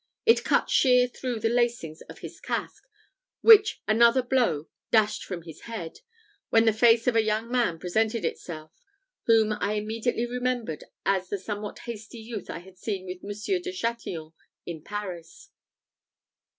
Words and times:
It 0.25 0.43
cut 0.43 0.67
sheer 0.71 1.07
through 1.07 1.41
the 1.41 1.49
lacings 1.49 2.01
of 2.09 2.21
his 2.25 2.39
casque, 2.39 2.87
which 3.41 3.83
another 3.87 4.23
blow 4.23 4.67
dashed 4.89 5.23
from 5.23 5.43
his 5.43 5.61
head; 5.69 5.99
when 6.49 6.65
the 6.65 6.73
face 6.73 7.05
of 7.05 7.15
a 7.15 7.21
young 7.21 7.51
man 7.51 7.77
presented 7.77 8.25
itself, 8.25 8.71
whom 9.27 9.53
I 9.53 9.73
immediately 9.73 10.25
remembered 10.25 10.85
as 11.05 11.29
the 11.29 11.37
somewhat 11.37 11.77
hasty 11.85 12.17
youth 12.17 12.49
I 12.49 12.57
had 12.61 12.79
seen 12.79 13.05
with 13.05 13.21
Monsieur 13.23 13.59
de 13.59 13.71
Chatillon 13.71 14.31
in 14.65 14.81
Paris. 14.81 15.51